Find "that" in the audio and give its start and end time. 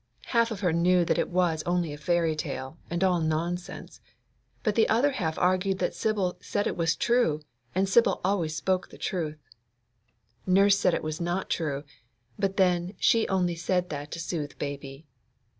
1.05-1.19, 5.77-5.93, 13.91-14.09